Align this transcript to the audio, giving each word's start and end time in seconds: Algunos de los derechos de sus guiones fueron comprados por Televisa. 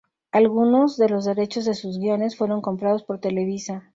Algunos 0.31 0.97
de 0.97 1.09
los 1.09 1.25
derechos 1.25 1.65
de 1.65 1.75
sus 1.75 1.99
guiones 1.99 2.35
fueron 2.35 2.59
comprados 2.61 3.03
por 3.03 3.19
Televisa. 3.19 3.83